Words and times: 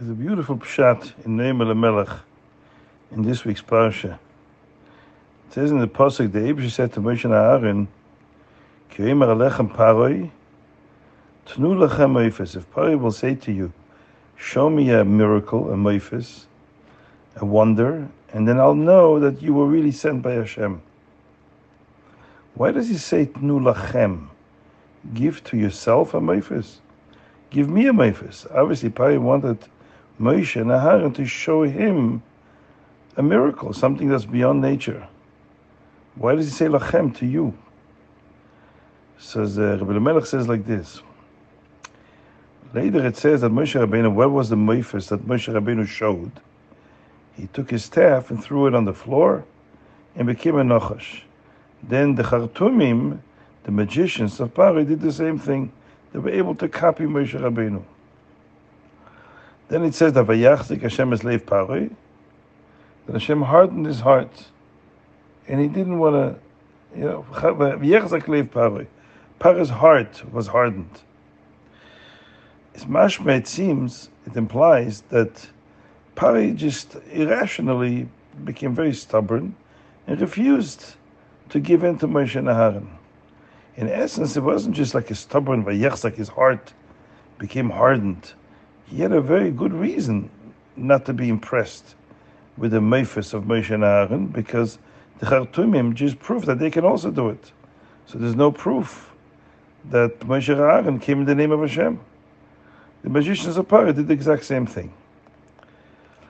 There's 0.00 0.10
a 0.12 0.14
beautiful 0.14 0.56
pshat 0.58 1.12
in 1.26 1.36
Noam 1.36 1.60
Elimelech 1.60 2.20
in 3.10 3.22
this 3.22 3.44
week's 3.44 3.62
parsha. 3.62 4.12
It 4.12 5.54
says 5.54 5.72
in 5.72 5.80
the 5.80 5.88
pasuk, 5.88 6.30
the 6.30 6.38
Abish 6.38 6.70
said 6.70 6.92
to 6.92 7.00
Moshe 7.00 7.24
and 7.24 7.34
Aaron, 7.34 7.88
"Kirim 8.92 9.24
alechem 9.26 9.74
paroi, 9.74 10.30
tnu 11.48 11.88
lechem 11.88 12.12
moifes." 12.12 12.54
If 12.54 12.72
Paroi 12.72 12.96
will 12.96 13.10
say 13.10 13.34
to 13.34 13.50
you, 13.50 13.72
"Show 14.36 14.70
me 14.70 14.88
a 14.92 15.04
miracle, 15.04 15.72
a 15.72 15.74
moifes, 15.74 16.44
a 17.34 17.44
wonder, 17.44 18.06
and 18.32 18.46
then 18.46 18.60
I'll 18.60 18.76
know 18.76 19.18
that 19.18 19.42
you 19.42 19.52
were 19.52 19.66
really 19.66 19.90
sent 19.90 20.22
by 20.22 20.34
Hashem." 20.34 20.80
Why 22.54 22.70
does 22.70 22.88
he 22.88 22.98
say 22.98 23.26
"tnu 23.26 23.74
lachem"? 23.74 24.28
Give 25.12 25.42
to 25.42 25.56
yourself 25.56 26.14
a 26.14 26.20
moifes. 26.20 26.76
Give 27.50 27.68
me 27.68 27.88
a 27.88 27.92
moifes. 27.92 28.46
Obviously, 28.54 28.90
Paroi 28.90 29.18
wanted 29.18 29.58
Moshe 30.20 30.60
and 30.60 30.70
Aaron 30.70 31.12
to 31.14 31.24
show 31.24 31.62
him 31.62 32.22
a 33.16 33.22
miracle, 33.22 33.72
something 33.72 34.08
that's 34.08 34.24
beyond 34.24 34.60
nature. 34.60 35.06
Why 36.16 36.34
does 36.34 36.46
he 36.46 36.52
say 36.52 36.66
lachem 36.66 37.16
to 37.18 37.26
you? 37.26 37.56
Says 39.18 39.58
uh, 39.58 39.78
Rabbi 39.80 39.98
Melech 39.98 40.26
says 40.26 40.48
like 40.48 40.66
this. 40.66 41.02
Later 42.74 43.06
it 43.06 43.16
says 43.16 43.40
that 43.40 43.50
Moshe 43.50 43.80
Rabbeinu, 43.80 44.12
what 44.12 44.30
was 44.30 44.48
the 44.48 44.56
moifes 44.56 45.08
that 45.08 45.26
Moshe 45.26 45.52
Rabbeinu 45.52 45.86
showed? 45.86 46.30
He 47.34 47.46
took 47.48 47.70
his 47.70 47.84
staff 47.84 48.30
and 48.30 48.42
threw 48.42 48.66
it 48.66 48.74
on 48.74 48.84
the 48.84 48.92
floor 48.92 49.44
and 50.16 50.26
became 50.26 50.56
a 50.56 50.62
nachash. 50.62 51.22
Then 51.82 52.16
the 52.16 52.24
Chartumim, 52.24 53.20
the 53.62 53.70
magicians 53.70 54.40
of 54.40 54.52
Pari, 54.54 54.84
did 54.84 55.00
the 55.00 55.12
same 55.12 55.38
thing. 55.38 55.72
They 56.12 56.18
were 56.18 56.30
able 56.30 56.54
to 56.56 56.68
copy 56.68 57.04
Moshe 57.04 57.38
Rabbeinu. 57.38 57.82
Then 59.68 59.84
it 59.84 59.94
says 59.94 60.14
that 60.14 60.26
Vayachzik 60.26 60.80
Hashem 60.80 61.12
es 61.12 61.20
leiv 61.20 61.44
Pari, 61.44 61.90
that 63.06 63.12
Hashem 63.12 63.42
hardened 63.42 63.86
his 63.86 64.00
heart, 64.00 64.46
and 65.46 65.60
he 65.60 65.68
didn't 65.68 65.98
want 65.98 66.14
to, 66.14 66.98
you 66.98 67.04
know, 67.04 67.26
Vayachzik 67.32 68.24
leiv 68.24 68.50
Pari. 68.50 68.86
Pari's 69.38 69.68
heart 69.68 70.22
was 70.32 70.46
hardened. 70.46 71.00
It's 72.74 72.86
mashma, 72.86 73.38
it 73.38 73.46
seems, 73.46 74.08
it 74.26 74.36
implies 74.36 75.02
that 75.10 75.46
Pari 76.14 76.52
just 76.52 76.96
irrationally 77.12 78.08
became 78.44 78.74
very 78.74 78.94
stubborn 78.94 79.54
and 80.06 80.20
refused 80.20 80.94
to 81.50 81.60
give 81.60 81.84
in 81.84 81.98
to 81.98 82.08
Moshe 82.08 82.36
and 82.36 82.48
Aaron. 82.48 82.88
In 83.76 83.88
essence, 83.88 84.36
it 84.36 84.42
wasn't 84.42 84.74
just 84.74 84.94
like 84.94 85.10
a 85.10 85.14
stubborn 85.14 85.64
vayechzak, 85.64 86.14
his 86.14 86.28
heart 86.28 86.72
became 87.38 87.70
hardened 87.70 88.32
he 88.90 89.02
had 89.02 89.12
a 89.12 89.20
very 89.20 89.50
good 89.50 89.72
reason 89.72 90.30
not 90.76 91.04
to 91.06 91.12
be 91.12 91.28
impressed 91.28 91.94
with 92.56 92.72
the 92.72 92.80
Mephis 92.80 93.34
of 93.34 93.44
Moshe 93.44 93.70
and 93.70 93.84
Aaron 93.84 94.26
because 94.26 94.78
the 95.18 95.26
Chartumim 95.26 95.94
just 95.94 96.18
prove 96.18 96.46
that 96.46 96.58
they 96.58 96.70
can 96.70 96.84
also 96.84 97.10
do 97.10 97.28
it. 97.28 97.52
So 98.06 98.18
there's 98.18 98.36
no 98.36 98.50
proof 98.50 99.12
that 99.90 100.18
Moshe 100.20 100.48
and 100.48 100.60
Aaron 100.60 100.98
came 100.98 101.20
in 101.20 101.26
the 101.26 101.34
name 101.34 101.52
of 101.52 101.60
Hashem. 101.60 102.00
The 103.02 103.10
magicians 103.10 103.56
of 103.56 103.68
Parah 103.68 103.94
did 103.94 104.08
the 104.08 104.14
exact 104.14 104.44
same 104.44 104.66
thing. 104.66 104.92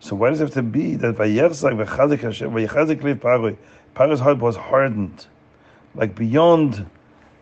So 0.00 0.16
why 0.16 0.30
does 0.30 0.40
it 0.40 0.44
have 0.44 0.54
to 0.54 0.62
be 0.62 0.96
that 0.96 1.16
Vayerzak 1.16 1.84
v'chazik 1.84 2.20
Hashem 2.20 2.50
v'yechazik 2.50 3.02
lev 3.02 3.20
Paroi? 3.20 3.56
Parah's 3.94 4.20
heart 4.20 4.38
was 4.38 4.56
hardened, 4.56 5.26
like 5.94 6.14
beyond 6.14 6.88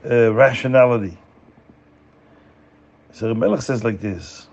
uh, 0.09 0.33
rationality. 0.33 1.17
So 3.13 3.33
Melech 3.35 3.63
says 3.63 3.85
like 3.85 4.01
this. 4.01 4.48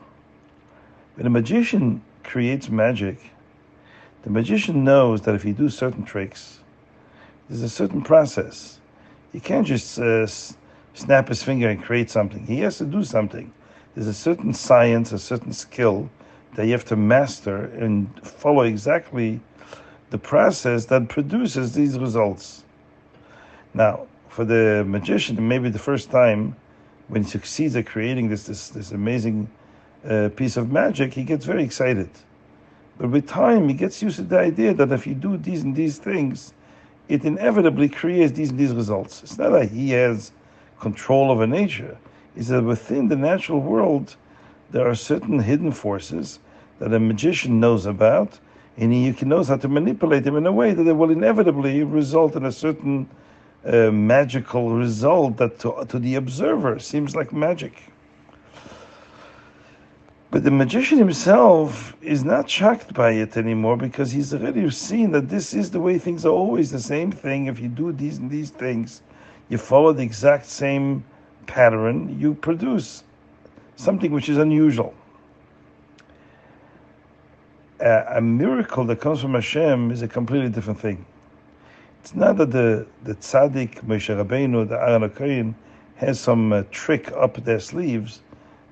When 1.16 1.26
a 1.26 1.30
magician 1.30 2.02
creates 2.24 2.70
magic, 2.70 3.18
the 4.24 4.30
magician 4.30 4.84
knows 4.84 5.22
that 5.22 5.34
if 5.34 5.46
you 5.46 5.54
do 5.54 5.70
certain 5.70 6.04
tricks, 6.04 6.60
there's 7.48 7.62
a 7.62 7.70
certain 7.70 8.02
process. 8.02 8.80
He 9.32 9.40
can't 9.40 9.66
just 9.66 9.98
uh, 9.98 10.28
snap 10.94 11.30
his 11.30 11.42
finger 11.42 11.70
and 11.70 11.82
create 11.82 12.10
something. 12.10 12.46
He 12.46 12.60
has 12.62 12.78
to 12.80 12.86
do 12.86 13.04
something. 13.04 13.54
There's 13.94 14.08
a 14.08 14.14
certain 14.14 14.54
science, 14.54 15.14
a 15.14 15.20
certain 15.20 15.54
skill 15.54 16.10
that 16.56 16.66
you 16.66 16.74
have 16.74 16.86
to 16.86 16.98
master 16.98 17.66
and 17.80 18.10
follow 18.26 18.64
exactly 18.64 19.40
the 20.10 20.18
process 20.18 20.86
that 20.86 21.08
produces 21.08 21.74
these 21.74 21.98
results. 21.98 22.64
Now, 23.74 24.08
for 24.28 24.44
the 24.44 24.84
magician, 24.86 25.48
maybe 25.48 25.70
the 25.70 25.80
first 25.80 26.12
time 26.12 26.58
when 27.08 27.24
he 27.24 27.30
succeeds 27.30 27.76
at 27.78 27.86
creating 27.86 28.28
this 28.28 28.48
this, 28.48 28.68
this 28.70 28.92
amazing 28.92 29.50
uh, 30.08 30.30
piece 30.30 30.58
of 30.58 30.72
magic, 30.72 31.14
he 31.14 31.24
gets 31.24 31.46
very 31.46 31.64
excited. 31.64 32.10
But 32.98 33.10
with 33.10 33.28
time, 33.28 33.68
he 33.68 33.74
gets 33.74 34.02
used 34.02 34.18
to 34.18 34.24
the 34.24 34.40
idea 34.40 34.74
that 34.74 34.92
if 34.92 35.06
you 35.06 35.14
do 35.14 35.38
these 35.38 35.64
and 35.64 35.76
these 35.76 35.98
things, 35.98 36.54
it 37.10 37.26
inevitably 37.26 37.90
creates 37.90 38.32
these 38.32 38.50
and 38.50 38.60
these 38.60 38.74
results. 38.74 39.24
It's 39.24 39.38
not 39.38 39.52
that 39.52 39.70
he 39.70 39.92
has 39.92 40.32
control 40.80 41.32
over 41.32 41.46
nature. 41.46 41.98
It's 42.36 42.50
that 42.50 42.64
within 42.64 43.08
the 43.08 43.16
natural 43.16 43.60
world, 43.60 44.16
there 44.72 44.88
are 44.88 44.96
certain 44.96 45.40
hidden 45.40 45.72
forces 45.72 46.40
that 46.80 46.94
a 46.94 47.00
magician 47.00 47.60
knows 47.60 47.86
about, 47.86 48.40
and 48.78 48.92
he 48.92 49.12
knows 49.26 49.48
how 49.48 49.58
to 49.58 49.68
manipulate 49.68 50.24
them 50.24 50.36
in 50.36 50.46
a 50.46 50.52
way 50.52 50.74
that 50.74 50.88
it 50.88 50.94
will 50.94 51.12
inevitably 51.12 51.84
result 51.84 52.36
in 52.36 52.46
a 52.46 52.52
certain 52.52 53.08
uh, 53.66 53.90
magical 53.92 54.72
result 54.72 55.38
that 55.38 55.60
to, 55.60 55.86
to 55.88 56.00
the 56.00 56.16
observer 56.16 56.80
seems 56.80 57.16
like 57.16 57.32
magic. 57.32 57.92
But 60.32 60.44
the 60.44 60.52
magician 60.52 60.98
himself 60.98 61.96
is 62.02 62.24
not 62.24 62.50
shocked 62.50 62.94
by 62.94 63.12
it 63.12 63.38
anymore 63.38 63.78
because 63.78 64.12
he's 64.12 64.34
already 64.34 64.70
seen 64.70 65.12
that 65.12 65.30
this 65.30 65.54
is 65.54 65.72
the 65.72 65.80
way 65.80 65.98
things 65.98 66.26
are 66.26 66.34
always 66.34 66.72
the 66.72 66.80
same 66.80 67.12
thing. 67.12 67.46
If 67.46 67.60
you 67.60 67.70
do 67.70 67.92
these 67.92 68.18
and 68.18 68.30
these 68.30 68.50
things, 68.50 69.02
you 69.50 69.58
follow 69.58 69.94
the 69.94 70.04
exact 70.04 70.48
same 70.48 71.04
pattern, 71.46 72.20
you 72.20 72.34
produce 72.34 73.04
something 73.76 74.12
which 74.12 74.30
is 74.30 74.38
unusual. 74.38 74.94
a 77.80 78.22
miracle 78.22 78.86
that 78.86 79.00
comes 79.00 79.22
from 79.22 79.34
Hashem 79.34 79.92
is 79.92 80.02
a 80.02 80.08
completely 80.08 80.50
different 80.50 80.80
thing. 80.80 81.06
It's 82.02 82.16
not 82.16 82.38
that 82.38 82.52
the, 82.52 82.88
the 83.04 83.16
tzaddik, 83.16 83.84
Moshe 83.86 84.16
Rabbeinu, 84.16 84.68
the 84.68 84.76
Aaron 84.76 85.10
HaKoyin, 85.10 85.54
has 85.96 86.20
some 86.20 86.54
uh, 86.54 86.64
trick 86.72 87.12
up 87.14 87.36
their 87.44 87.60
sleeves 87.60 88.22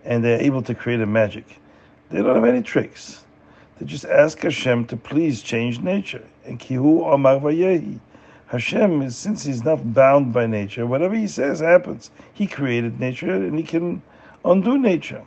and 0.06 0.24
they're 0.24 0.42
able 0.42 0.62
to 0.64 0.76
create 0.76 1.02
a 1.02 1.06
magic. 1.06 1.60
They 2.10 2.22
don't 2.22 2.36
have 2.36 2.46
any 2.46 2.62
tricks. 2.62 3.24
They 3.80 3.86
just 3.86 4.06
ask 4.06 4.40
Hashem 4.40 4.86
to 4.86 4.98
please 4.98 5.42
change 5.42 5.80
nature. 5.80 6.24
And 6.46 6.60
Kihu 6.60 7.12
Amar 7.14 7.40
Vayehi. 7.40 8.00
Hashem 8.48 9.02
is 9.02 9.16
since 9.16 9.44
he's 9.44 9.64
not 9.64 9.94
bound 9.94 10.32
by 10.32 10.46
nature, 10.46 10.86
whatever 10.86 11.16
he 11.16 11.26
says 11.26 11.60
happens. 11.60 12.12
He 12.34 12.46
created 12.46 13.00
nature 13.00 13.34
and 13.34 13.58
he 13.58 13.64
can 13.64 14.02
undo 14.46 14.78
nature. 14.78 15.24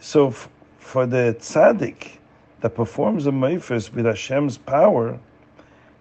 So 0.00 0.28
f- 0.28 0.48
for 0.80 1.06
the 1.06 1.36
tzaddik 1.38 2.18
that 2.60 2.70
performs 2.74 3.26
a 3.26 3.30
meifus 3.30 3.92
with 3.92 4.06
Hashem's 4.06 4.58
power, 4.58 5.18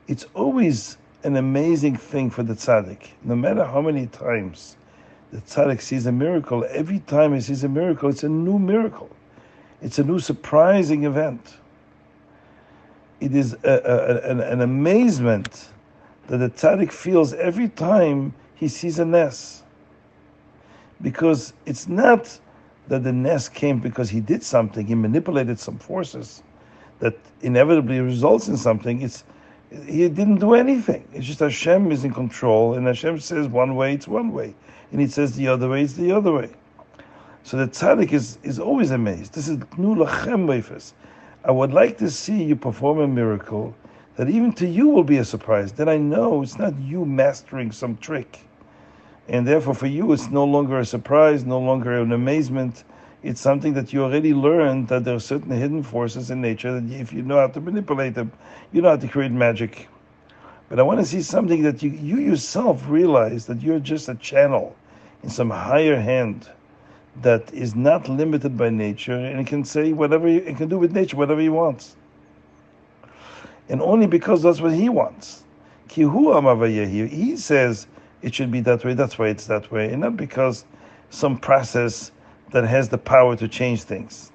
it's 0.07 0.25
always 0.33 0.97
an 1.23 1.35
amazing 1.35 1.97
thing 1.97 2.31
for 2.31 2.41
the 2.41 2.53
tzaddik. 2.53 3.09
No 3.23 3.35
matter 3.35 3.63
how 3.63 3.81
many 3.81 4.07
times 4.07 4.77
the 5.31 5.39
tzaddik 5.41 5.81
sees 5.81 6.05
a 6.05 6.11
miracle, 6.11 6.65
every 6.69 6.99
time 6.99 7.33
he 7.33 7.41
sees 7.41 7.63
a 7.63 7.69
miracle, 7.69 8.09
it's 8.09 8.23
a 8.23 8.29
new 8.29 8.57
miracle. 8.57 9.09
It's 9.81 9.99
a 9.99 10.03
new 10.03 10.19
surprising 10.19 11.03
event. 11.03 11.57
It 13.19 13.35
is 13.35 13.53
a, 13.63 14.21
a, 14.25 14.29
an, 14.31 14.39
an, 14.39 14.61
amazement 14.61 15.69
that 16.27 16.37
the 16.37 16.49
tzaddik 16.49 16.91
feels 16.91 17.33
every 17.33 17.67
time 17.69 18.33
he 18.55 18.67
sees 18.67 18.99
a 18.99 19.05
ness. 19.05 19.63
Because 21.01 21.53
it's 21.65 21.87
not 21.87 22.39
that 22.87 23.03
the 23.03 23.11
ness 23.11 23.49
came 23.49 23.79
because 23.79 24.09
he 24.09 24.19
did 24.19 24.43
something, 24.43 24.87
he 24.87 24.95
manipulated 24.95 25.59
some 25.59 25.77
forces 25.77 26.41
that 26.99 27.15
inevitably 27.41 27.99
results 27.99 28.47
in 28.47 28.57
something. 28.57 29.01
It's 29.01 29.23
he 29.85 30.07
didn't 30.09 30.39
do 30.39 30.53
anything. 30.53 31.07
It's 31.13 31.25
just 31.25 31.39
Hashem 31.39 31.91
is 31.91 32.05
in 32.05 32.13
control, 32.13 32.75
and 32.75 32.87
Hashem 32.87 33.19
says 33.19 33.47
one 33.47 33.75
way, 33.75 33.93
it's 33.93 34.07
one 34.07 34.31
way 34.31 34.55
and 34.91 35.01
He 35.01 35.07
says 35.07 35.35
the 35.35 35.47
other 35.47 35.69
way, 35.69 35.83
it's 35.83 35.93
the 35.93 36.11
other 36.11 36.31
way. 36.31 36.49
So 37.43 37.57
the 37.57 37.67
tzaddik 37.67 38.11
is, 38.11 38.39
is 38.43 38.59
always 38.59 38.91
amazed. 38.91 39.33
This 39.33 39.47
is 39.47 39.57
nu 39.77 39.95
lachem 39.95 40.45
moifes. 40.45 40.93
I 41.45 41.51
would 41.51 41.71
like 41.71 41.97
to 41.99 42.09
see 42.09 42.43
you 42.43 42.55
perform 42.55 42.99
a 42.99 43.07
miracle 43.07 43.73
that 44.15 44.29
even 44.29 44.51
to 44.53 44.67
you 44.67 44.87
will 44.89 45.03
be 45.03 45.17
a 45.17 45.25
surprise. 45.25 45.71
Then 45.71 45.87
I 45.87 45.97
know 45.97 46.41
it's 46.41 46.57
not 46.57 46.77
you 46.79 47.05
mastering 47.05 47.71
some 47.71 47.97
trick. 47.97 48.39
And 49.29 49.47
therefore, 49.47 49.73
for 49.73 49.87
you, 49.87 50.11
it's 50.13 50.29
no 50.29 50.43
longer 50.45 50.79
a 50.79 50.85
surprise, 50.85 51.45
no 51.45 51.59
longer 51.59 51.99
an 52.01 52.11
amazement. 52.11 52.83
It's 53.27 53.41
something 53.41 53.73
that 53.73 53.91
you 53.91 54.05
already 54.05 54.33
learned 54.33 54.87
that 54.87 55.03
there 55.03 55.13
are 55.13 55.19
certain 55.19 55.51
hidden 55.51 55.83
forces 55.83 56.31
in 56.31 56.39
nature 56.39 56.79
that 56.79 56.89
if 56.95 57.11
you 57.11 57.23
know 57.23 57.35
how 57.35 57.47
to 57.47 57.59
manipulate 57.59 58.15
them, 58.15 58.31
you 58.71 58.81
know 58.81 58.91
how 58.91 58.95
to 58.95 59.07
create 59.09 59.33
magic. 59.33 59.89
But 60.69 60.79
I 60.79 60.83
want 60.83 61.01
to 61.01 61.05
see 61.05 61.21
something 61.21 61.61
that 61.63 61.83
you, 61.83 61.89
you 61.89 62.19
yourself 62.19 62.87
realize 62.87 63.45
that 63.47 63.61
you're 63.61 63.81
just 63.81 64.07
a 64.07 64.15
channel 64.15 64.77
in 65.23 65.29
some 65.29 65.49
higher 65.49 65.99
hand 65.99 66.49
that 67.21 67.53
is 67.53 67.75
not 67.75 68.07
limited 68.07 68.57
by 68.57 68.69
nature 68.69 69.17
and 69.17 69.41
it 69.41 69.47
can 69.47 69.65
say 69.65 69.91
whatever 69.91 70.29
he, 70.29 70.37
it 70.37 70.55
can 70.55 70.69
do 70.69 70.77
with 70.77 70.93
nature 70.93 71.17
whatever 71.17 71.41
he 71.41 71.49
wants. 71.49 71.97
And 73.67 73.81
only 73.81 74.07
because 74.07 74.41
that's 74.41 74.61
what 74.61 74.71
he 74.71 74.87
wants. 74.87 75.43
He 75.89 77.35
says 77.35 77.87
it 78.21 78.33
should 78.33 78.51
be 78.51 78.61
that 78.61 78.85
way, 78.85 78.93
that's 78.93 79.19
why 79.19 79.27
it's 79.27 79.47
that 79.47 79.69
way, 79.69 79.91
and 79.91 79.99
not 79.99 80.15
because 80.15 80.63
some 81.09 81.37
process 81.37 82.13
that 82.51 82.63
has 82.65 82.89
the 82.89 82.97
power 82.97 83.35
to 83.35 83.47
change 83.47 83.83
things. 83.83 84.31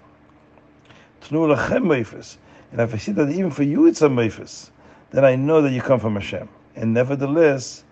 And 1.30 2.80
if 2.80 2.94
I 2.94 2.96
see 2.96 3.12
that 3.12 3.30
even 3.30 3.50
for 3.50 3.62
you 3.62 3.86
it's 3.86 4.02
a 4.02 4.08
meifis, 4.08 4.70
then 5.10 5.24
I 5.24 5.36
know 5.36 5.62
that 5.62 5.72
you 5.72 5.80
come 5.80 6.00
from 6.00 6.14
Hashem. 6.14 6.48
And 6.74 6.94
nevertheless, 6.94 7.84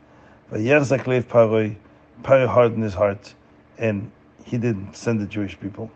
Paroi 0.51 1.77
hardened 2.23 2.83
his 2.83 2.95
heart, 2.95 3.35
and 3.79 4.11
he 4.45 4.59
didn't 4.59 4.97
send 4.97 5.21
the 5.21 5.27
Jewish 5.27 5.59
people. 5.61 5.91